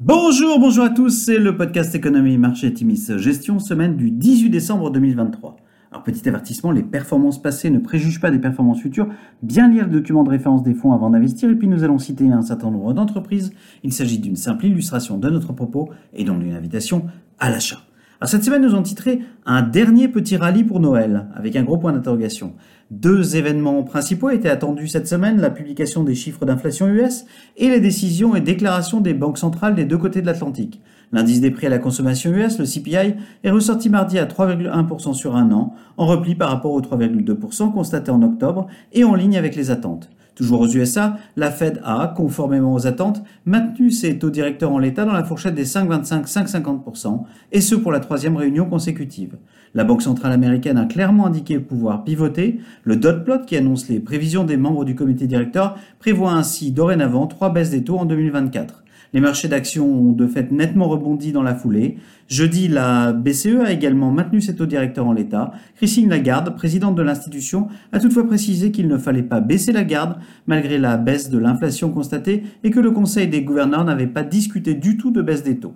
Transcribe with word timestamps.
Bonjour, 0.00 0.60
bonjour 0.60 0.84
à 0.84 0.90
tous, 0.90 1.10
c'est 1.10 1.40
le 1.40 1.56
podcast 1.56 1.92
Économie, 1.92 2.38
Marché, 2.38 2.72
Timis, 2.72 3.04
Gestion, 3.16 3.58
semaine 3.58 3.96
du 3.96 4.12
18 4.12 4.48
décembre 4.48 4.92
2023. 4.92 5.56
Alors 5.90 6.04
petit 6.04 6.28
avertissement, 6.28 6.70
les 6.70 6.84
performances 6.84 7.42
passées 7.42 7.68
ne 7.68 7.80
préjugent 7.80 8.20
pas 8.20 8.30
des 8.30 8.38
performances 8.38 8.80
futures. 8.80 9.08
Bien 9.42 9.68
lire 9.68 9.86
le 9.86 9.90
document 9.90 10.22
de 10.22 10.30
référence 10.30 10.62
des 10.62 10.74
fonds 10.74 10.92
avant 10.92 11.10
d'investir 11.10 11.50
et 11.50 11.56
puis 11.56 11.66
nous 11.66 11.82
allons 11.82 11.98
citer 11.98 12.30
un 12.30 12.42
certain 12.42 12.70
nombre 12.70 12.94
d'entreprises. 12.94 13.50
Il 13.82 13.92
s'agit 13.92 14.20
d'une 14.20 14.36
simple 14.36 14.66
illustration 14.66 15.18
de 15.18 15.30
notre 15.30 15.52
propos 15.52 15.90
et 16.14 16.22
donc 16.22 16.38
d'une 16.44 16.54
invitation 16.54 17.06
à 17.40 17.50
l'achat. 17.50 17.87
Alors 18.20 18.28
cette 18.28 18.42
semaine, 18.42 18.62
nous 18.62 18.74
avons 18.74 18.82
titré 18.82 19.20
un 19.46 19.62
dernier 19.62 20.08
petit 20.08 20.36
rallye 20.36 20.64
pour 20.64 20.80
Noël, 20.80 21.28
avec 21.36 21.54
un 21.54 21.62
gros 21.62 21.76
point 21.76 21.92
d'interrogation. 21.92 22.54
Deux 22.90 23.36
événements 23.36 23.84
principaux 23.84 24.30
étaient 24.30 24.48
attendus 24.48 24.88
cette 24.88 25.06
semaine, 25.06 25.40
la 25.40 25.50
publication 25.50 26.02
des 26.02 26.16
chiffres 26.16 26.44
d'inflation 26.44 26.88
US 26.88 27.26
et 27.56 27.68
les 27.68 27.78
décisions 27.78 28.34
et 28.34 28.40
déclarations 28.40 29.00
des 29.00 29.14
banques 29.14 29.38
centrales 29.38 29.76
des 29.76 29.84
deux 29.84 29.98
côtés 29.98 30.20
de 30.20 30.26
l'Atlantique. 30.26 30.80
L'indice 31.12 31.40
des 31.40 31.52
prix 31.52 31.68
à 31.68 31.70
la 31.70 31.78
consommation 31.78 32.32
US, 32.32 32.58
le 32.58 32.64
CPI, 32.64 33.14
est 33.44 33.50
ressorti 33.50 33.88
mardi 33.88 34.18
à 34.18 34.26
3,1% 34.26 35.14
sur 35.14 35.36
un 35.36 35.52
an, 35.52 35.74
en 35.96 36.06
repli 36.06 36.34
par 36.34 36.50
rapport 36.50 36.72
aux 36.72 36.80
3,2% 36.80 37.72
constatés 37.72 38.10
en 38.10 38.22
octobre 38.22 38.66
et 38.92 39.04
en 39.04 39.14
ligne 39.14 39.38
avec 39.38 39.54
les 39.54 39.70
attentes. 39.70 40.10
Toujours 40.38 40.60
aux 40.60 40.68
USA, 40.68 41.16
la 41.36 41.50
Fed 41.50 41.80
a, 41.82 42.14
conformément 42.16 42.72
aux 42.72 42.86
attentes, 42.86 43.24
maintenu 43.44 43.90
ses 43.90 44.20
taux 44.20 44.30
directeurs 44.30 44.70
en 44.70 44.78
l'état 44.78 45.04
dans 45.04 45.12
la 45.12 45.24
fourchette 45.24 45.56
des 45.56 45.64
5,25-5,50%, 45.64 47.24
et 47.50 47.60
ce 47.60 47.74
pour 47.74 47.90
la 47.90 47.98
troisième 47.98 48.36
réunion 48.36 48.64
consécutive. 48.64 49.36
La 49.74 49.82
Banque 49.82 50.00
centrale 50.00 50.30
américaine 50.30 50.78
a 50.78 50.84
clairement 50.84 51.26
indiqué 51.26 51.58
pouvoir 51.58 52.04
pivoter. 52.04 52.60
Le 52.84 52.94
dot 52.94 53.24
plot, 53.24 53.46
qui 53.46 53.56
annonce 53.56 53.88
les 53.88 53.98
prévisions 53.98 54.44
des 54.44 54.56
membres 54.56 54.84
du 54.84 54.94
comité 54.94 55.26
directeur, 55.26 55.76
prévoit 55.98 56.30
ainsi 56.30 56.70
dorénavant 56.70 57.26
trois 57.26 57.52
baisses 57.52 57.70
des 57.70 57.82
taux 57.82 57.98
en 57.98 58.04
2024. 58.04 58.84
Les 59.14 59.20
marchés 59.20 59.48
d'actions 59.48 59.86
ont 59.86 60.12
de 60.12 60.26
fait 60.26 60.52
nettement 60.52 60.88
rebondi 60.88 61.32
dans 61.32 61.42
la 61.42 61.54
foulée. 61.54 61.96
Jeudi, 62.28 62.68
la 62.68 63.12
BCE 63.12 63.60
a 63.64 63.72
également 63.72 64.10
maintenu 64.10 64.42
ses 64.42 64.54
taux 64.54 64.66
directeurs 64.66 65.06
en 65.06 65.14
l'état. 65.14 65.52
Christine 65.76 66.10
Lagarde, 66.10 66.54
présidente 66.54 66.94
de 66.94 67.02
l'institution, 67.02 67.68
a 67.92 68.00
toutefois 68.00 68.26
précisé 68.26 68.70
qu'il 68.70 68.86
ne 68.86 68.98
fallait 68.98 69.22
pas 69.22 69.40
baisser 69.40 69.72
la 69.72 69.84
garde 69.84 70.18
malgré 70.46 70.76
la 70.76 70.98
baisse 70.98 71.30
de 71.30 71.38
l'inflation 71.38 71.90
constatée 71.90 72.42
et 72.64 72.70
que 72.70 72.80
le 72.80 72.90
Conseil 72.90 73.28
des 73.28 73.42
gouverneurs 73.42 73.84
n'avait 73.84 74.06
pas 74.06 74.24
discuté 74.24 74.74
du 74.74 74.98
tout 74.98 75.10
de 75.10 75.22
baisse 75.22 75.42
des 75.42 75.56
taux. 75.56 75.74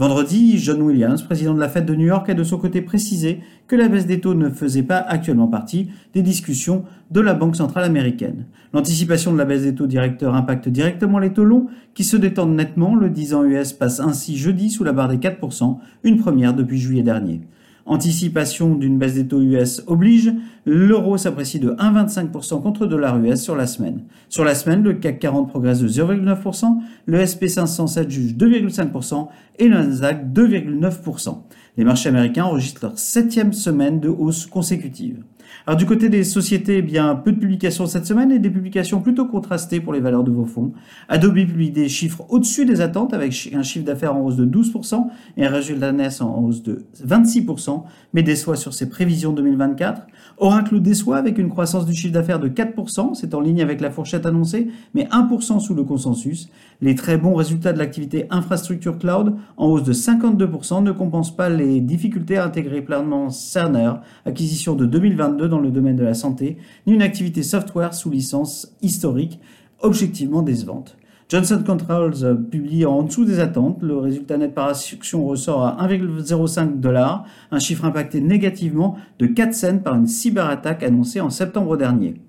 Vendredi, 0.00 0.56
John 0.56 0.80
Williams, 0.80 1.22
président 1.22 1.52
de 1.52 1.60
la 1.60 1.68
Fed 1.68 1.84
de 1.84 1.94
New 1.94 2.06
York, 2.06 2.30
a 2.30 2.32
de 2.32 2.42
son 2.42 2.56
côté 2.56 2.80
précisé 2.80 3.40
que 3.68 3.76
la 3.76 3.86
baisse 3.86 4.06
des 4.06 4.18
taux 4.18 4.32
ne 4.32 4.48
faisait 4.48 4.82
pas 4.82 4.96
actuellement 4.96 5.46
partie 5.46 5.90
des 6.14 6.22
discussions 6.22 6.86
de 7.10 7.20
la 7.20 7.34
Banque 7.34 7.54
centrale 7.54 7.84
américaine. 7.84 8.46
L'anticipation 8.72 9.30
de 9.30 9.36
la 9.36 9.44
baisse 9.44 9.64
des 9.64 9.74
taux 9.74 9.86
directeurs 9.86 10.34
impacte 10.34 10.70
directement 10.70 11.18
les 11.18 11.34
taux 11.34 11.44
longs 11.44 11.66
qui 11.92 12.04
se 12.04 12.16
détendent 12.16 12.56
nettement. 12.56 12.94
Le 12.94 13.10
10 13.10 13.34
ans 13.34 13.44
US 13.44 13.74
passe 13.74 14.00
ainsi 14.00 14.38
jeudi 14.38 14.70
sous 14.70 14.84
la 14.84 14.94
barre 14.94 15.08
des 15.08 15.18
4%, 15.18 15.76
une 16.04 16.16
première 16.16 16.54
depuis 16.54 16.78
juillet 16.78 17.02
dernier. 17.02 17.42
Anticipation 17.86 18.74
d'une 18.74 18.98
baisse 18.98 19.14
des 19.14 19.26
taux 19.26 19.40
US 19.40 19.82
oblige, 19.86 20.32
l'euro 20.64 21.16
s'apprécie 21.16 21.58
de 21.58 21.70
1,25% 21.70 22.62
contre 22.62 22.82
le 22.82 22.88
dollar 22.88 23.18
US 23.18 23.42
sur 23.42 23.56
la 23.56 23.66
semaine. 23.66 24.02
Sur 24.28 24.44
la 24.44 24.54
semaine, 24.54 24.82
le 24.82 24.94
CAC 24.94 25.18
40 25.18 25.48
progresse 25.48 25.80
de 25.80 25.88
0,9%, 25.88 26.78
le 27.06 27.18
SP507 27.18 28.08
juge 28.08 28.34
2,5% 28.34 29.28
et 29.58 29.68
le 29.68 29.76
Nasdaq 29.76 30.26
2,9%. 30.32 31.38
Les 31.76 31.84
marchés 31.84 32.08
américains 32.10 32.44
enregistrent 32.44 32.82
leur 32.82 32.98
septième 32.98 33.52
semaine 33.52 34.00
de 34.00 34.08
hausse 34.08 34.46
consécutive. 34.46 35.22
Alors 35.66 35.76
du 35.76 35.86
côté 35.86 36.08
des 36.08 36.24
sociétés, 36.24 36.78
eh 36.78 36.82
bien 36.82 37.14
peu 37.14 37.32
de 37.32 37.38
publications 37.38 37.86
cette 37.86 38.06
semaine 38.06 38.32
et 38.32 38.38
des 38.38 38.50
publications 38.50 39.00
plutôt 39.00 39.26
contrastées 39.26 39.80
pour 39.80 39.92
les 39.92 40.00
valeurs 40.00 40.24
de 40.24 40.30
vos 40.30 40.46
fonds. 40.46 40.72
Adobe 41.08 41.34
publie 41.34 41.70
des 41.70 41.88
chiffres 41.88 42.24
au-dessus 42.28 42.64
des 42.64 42.80
attentes 42.80 43.14
avec 43.14 43.50
un 43.54 43.62
chiffre 43.62 43.84
d'affaires 43.84 44.16
en 44.16 44.20
hausse 44.20 44.36
de 44.36 44.46
12% 44.46 45.06
et 45.36 45.46
un 45.46 45.50
résultat 45.50 45.92
net 45.92 46.20
en 46.20 46.42
hausse 46.42 46.62
de 46.62 46.84
26%, 47.06 47.82
mais 48.12 48.22
déçoit 48.22 48.56
sur 48.56 48.74
ses 48.74 48.88
prévisions 48.88 49.32
2024. 49.32 50.02
Oracle 50.38 50.80
déçoit 50.80 51.18
avec 51.18 51.38
une 51.38 51.50
croissance 51.50 51.86
du 51.86 51.94
chiffre 51.94 52.14
d'affaires 52.14 52.40
de 52.40 52.48
4%, 52.48 53.14
c'est 53.14 53.34
en 53.34 53.40
ligne 53.40 53.62
avec 53.62 53.80
la 53.80 53.90
fourchette 53.90 54.26
annoncée, 54.26 54.68
mais 54.94 55.04
1% 55.04 55.60
sous 55.60 55.74
le 55.74 55.84
consensus. 55.84 56.48
Les 56.80 56.94
très 56.94 57.18
bons 57.18 57.34
résultats 57.34 57.72
de 57.72 57.78
l'activité 57.78 58.26
infrastructure 58.30 58.98
cloud 58.98 59.34
en 59.56 59.66
hausse 59.66 59.84
de 59.84 59.92
52% 59.92 60.82
ne 60.82 60.92
compensent 60.92 61.36
pas 61.36 61.48
les 61.48 61.80
difficultés 61.80 62.38
à 62.38 62.44
intégrer 62.44 62.82
pleinement 62.82 63.30
Cerner, 63.30 63.92
acquisition 64.24 64.74
de 64.74 64.86
2022 64.86 65.39
dans 65.48 65.58
le 65.58 65.70
domaine 65.70 65.96
de 65.96 66.04
la 66.04 66.14
santé, 66.14 66.56
ni 66.86 66.94
une 66.94 67.02
activité 67.02 67.42
software 67.42 67.94
sous 67.94 68.10
licence 68.10 68.74
historique, 68.82 69.40
objectivement 69.80 70.42
décevante. 70.42 70.96
Johnson 71.30 71.62
Controls 71.64 72.24
euh, 72.24 72.34
publie 72.34 72.84
en 72.84 73.04
dessous 73.04 73.24
des 73.24 73.38
attentes. 73.38 73.78
Le 73.82 73.96
résultat 73.96 74.36
net 74.36 74.52
par 74.52 74.68
action 74.68 75.24
ressort 75.24 75.64
à 75.64 75.86
1,05 75.86 76.80
dollars, 76.80 77.24
un 77.52 77.60
chiffre 77.60 77.84
impacté 77.84 78.20
négativement 78.20 78.96
de 79.20 79.26
4 79.26 79.54
cents 79.54 79.78
par 79.78 79.94
une 79.94 80.08
cyberattaque 80.08 80.82
annoncée 80.82 81.20
en 81.20 81.30
septembre 81.30 81.76
dernier. 81.76 82.20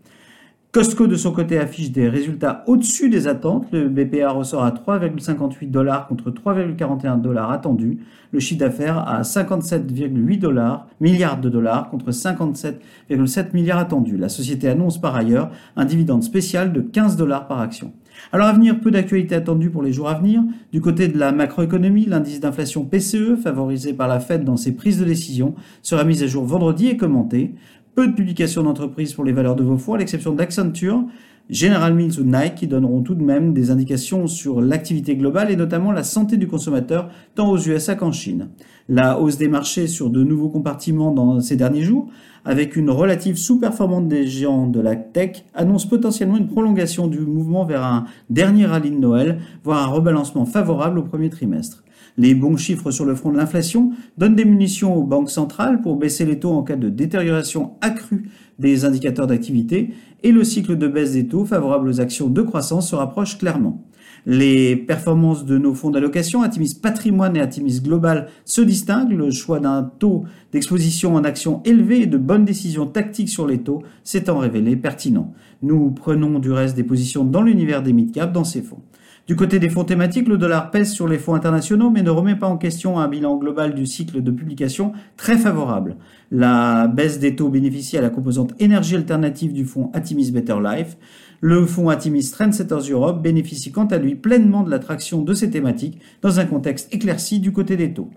Costco, 0.72 1.06
de 1.06 1.18
son 1.18 1.34
côté, 1.34 1.58
affiche 1.58 1.92
des 1.92 2.08
résultats 2.08 2.64
au-dessus 2.66 3.10
des 3.10 3.28
attentes. 3.28 3.68
Le 3.74 3.90
BPA 3.90 4.32
ressort 4.32 4.64
à 4.64 4.72
3,58 4.72 5.70
dollars 5.70 6.08
contre 6.08 6.32
3,41 6.32 7.20
dollars 7.20 7.52
attendus. 7.52 7.98
Le 8.32 8.40
chiffre 8.40 8.62
d'affaires 8.62 9.00
à 9.00 9.24
57,8 9.24 10.40
dollars, 10.40 10.88
milliards 11.02 11.42
de 11.42 11.50
dollars 11.50 11.90
contre 11.90 12.12
57,7 12.12 13.48
milliards 13.54 13.80
attendus. 13.80 14.16
La 14.16 14.30
société 14.30 14.70
annonce 14.70 14.98
par 14.98 15.14
ailleurs 15.18 15.52
un 15.76 15.84
dividende 15.84 16.24
spécial 16.24 16.72
de 16.72 16.80
15 16.80 17.18
dollars 17.18 17.48
par 17.48 17.60
action. 17.60 17.92
Alors 18.32 18.48
à 18.48 18.54
venir, 18.54 18.80
peu 18.80 18.92
d'actualités 18.92 19.36
attendues 19.36 19.72
pour 19.72 19.84
les 19.84 19.92
jours 19.92 20.08
à 20.08 20.14
venir. 20.14 20.42
Du 20.72 20.80
côté 20.80 21.10
de 21.10 21.18
la 21.18 21.34
macroéconomie, 21.34 22.06
l'indice 22.06 22.40
d'inflation 22.40 22.86
PCE, 22.86 23.36
favorisé 23.42 23.94
par 23.94 24.08
la 24.08 24.22
Fed 24.22 24.46
dans 24.46 24.58
ses 24.58 24.74
prises 24.74 25.00
de 25.00 25.06
décision, 25.06 25.54
sera 25.82 26.06
mis 26.06 26.24
à 26.24 26.28
jour 26.28 26.46
vendredi 26.46 26.88
et 26.88 26.96
commenté. 26.96 27.56
Peu 27.94 28.08
de 28.08 28.14
publications 28.14 28.64
d'entreprises 28.64 29.14
pour 29.14 29.26
les 29.26 29.34
valeurs 29.34 29.58
de 29.58 29.64
vos 29.64 29.78
fonds, 29.78 29.96
à 29.96 29.98
l'exception 29.98 30.32
d'Accenture, 30.34 31.04
General 31.50 31.94
Mills 31.94 32.22
ou 32.22 32.24
Nike 32.24 32.56
qui 32.56 32.68
donneront 32.68 33.02
tout 33.02 33.16
de 33.16 33.24
même 33.24 33.54
des 33.54 33.70
indications 33.70 34.28
sur 34.28 34.62
l'activité 34.62 35.18
globale 35.18 35.52
et 35.52 35.58
notamment 35.58 35.92
la 35.92 36.04
santé 36.04 36.38
du 36.38 36.48
consommateur 36.48 37.10
tant 37.36 37.50
aux 37.50 37.58
USA 37.58 37.96
qu'en 37.96 38.14
Chine. 38.14 38.48
La 38.88 39.20
hausse 39.20 39.38
des 39.38 39.50
marchés 39.50 39.88
sur 39.88 40.10
de 40.10 40.24
nouveaux 40.24 40.48
compartiments 40.48 41.12
dans 41.12 41.42
ces 41.42 41.58
derniers 41.58 41.82
jours, 41.82 42.08
avec 42.46 42.78
une 42.78 42.90
relative 42.90 43.36
sous-performance 43.36 44.08
des 44.08 44.26
géants 44.26 44.68
de 44.68 44.80
la 44.80 44.96
tech, 44.96 45.44
annonce 45.54 45.86
potentiellement 45.86 46.38
une 46.38 46.48
prolongation 46.48 47.08
du 47.08 47.20
mouvement 47.20 47.66
vers 47.66 47.84
un 47.84 48.06
dernier 48.30 48.66
rallye 48.66 48.92
de 48.92 48.98
Noël, 48.98 49.40
voire 49.66 49.84
un 49.84 49.92
rebalancement 49.92 50.46
favorable 50.46 51.00
au 51.00 51.04
premier 51.04 51.30
trimestre. 51.30 51.84
Les 52.18 52.36
bons 52.36 52.58
chiffres 52.58 52.92
sur 52.92 53.06
le 53.06 53.16
front 53.16 53.32
de 53.32 53.38
l'inflation 53.38 53.92
donnent 54.18 54.36
des 54.36 54.46
munitions 54.46 54.96
aux 54.96 55.04
banques 55.04 55.30
centrales 55.30 55.82
pour 55.82 55.96
baisser 55.96 56.26
les 56.26 56.40
taux 56.40 56.52
en 56.52 56.64
cas 56.64 56.76
de 56.76 56.90
détérioration 56.90 57.74
accrue 57.82 58.30
des 58.60 58.86
indicateurs 58.86 59.28
d'activité 59.28 59.92
et 60.24 60.32
le 60.32 60.44
cycle 60.44 60.78
de 60.78 60.88
baisse 60.88 61.14
des 61.14 61.28
taux 61.28 61.46
favorable 61.46 61.90
aux 61.90 62.02
actions 62.02 62.28
de 62.28 62.42
croissance 62.42 62.90
se 62.90 62.96
rapproche 62.96 63.38
clairement. 63.38 63.84
Les 64.28 64.76
performances 64.76 65.46
de 65.46 65.58
nos 65.58 65.74
fonds 65.74 65.90
d'allocation, 65.90 66.44
Atimis 66.44 66.76
Patrimoine 66.80 67.36
et 67.36 67.42
Atimis 67.42 67.82
Global, 67.82 68.28
se 68.46 68.62
distinguent. 68.62 69.14
Le 69.14 69.32
choix 69.32 69.60
d'un 69.60 69.84
taux 69.84 70.26
d'exposition 70.52 71.16
en 71.16 71.24
actions 71.24 71.62
élevé 71.66 72.02
et 72.02 72.06
de 72.06 72.18
bonnes 72.18 72.46
décisions 72.46 72.86
tactiques 72.86 73.30
sur 73.30 73.48
les 73.48 73.60
taux 73.60 73.82
s'étant 74.04 74.38
révélé 74.38 74.76
pertinent. 74.76 75.34
Nous 75.64 75.90
prenons 75.90 76.38
du 76.38 76.52
reste 76.52 76.76
des 76.76 76.84
positions 76.84 77.24
dans 77.24 77.42
l'univers 77.42 77.82
des 77.82 77.94
mid-cap 77.94 78.32
dans 78.32 78.44
ces 78.44 78.62
fonds. 78.62 78.82
Du 79.32 79.38
côté 79.38 79.60
des 79.60 79.70
fonds 79.70 79.86
thématiques, 79.86 80.28
le 80.28 80.38
dollar 80.38 80.72
pèse 80.72 80.92
sur 80.92 81.08
les 81.08 81.18
fonds 81.18 81.36
internationaux 81.36 81.90
mais 81.90 82.04
ne 82.04 82.10
remet 82.10 82.36
pas 82.36 82.48
en 82.48 82.58
question 82.58 83.00
un 83.00 83.08
bilan 83.08 83.38
global 83.38 83.74
du 83.74 83.86
cycle 83.86 84.22
de 84.22 84.30
publication 84.30 84.92
très 85.16 85.38
favorable. 85.38 85.96
La 86.32 86.90
baisse 86.90 87.18
des 87.18 87.34
taux 87.38 87.48
bénéficie 87.48 87.98
à 87.98 88.02
la 88.02 88.10
composante 88.10 88.54
énergie 88.60 88.98
alternative 88.98 89.54
du 89.54 89.64
fonds 89.64 89.90
Atimis 89.94 90.32
Better 90.32 90.58
Life. 90.62 90.98
Le 91.40 91.66
fonds 91.66 91.88
Atimis 91.88 92.30
Trendsetters 92.30 92.92
Europe 92.92 93.24
bénéficie 93.24 93.72
quant 93.72 93.86
à 93.86 94.00
lui 94.00 94.16
pleinement 94.16 94.64
de 94.64 94.70
l'attraction 94.70 95.22
de 95.22 95.34
ces 95.34 95.50
thématiques 95.50 96.02
dans 96.22 96.42
un 96.42 96.46
contexte 96.46 96.94
éclairci 96.94 97.40
du 97.40 97.54
côté 97.54 97.78
des 97.78 97.94
taux. 97.94 98.10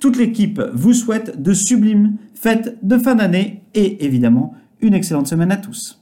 Toute 0.00 0.16
l'équipe 0.16 0.58
vous 0.72 0.94
souhaite 0.94 1.42
de 1.42 1.52
sublimes 1.52 2.16
fêtes 2.32 2.78
de 2.82 2.96
fin 2.96 3.14
d'année 3.14 3.62
et 3.74 4.06
évidemment 4.06 4.54
une 4.80 4.94
excellente 4.94 5.26
semaine 5.26 5.52
à 5.52 5.58
tous. 5.58 6.01